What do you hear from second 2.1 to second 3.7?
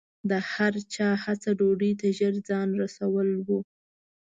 ژر ځان رسول و.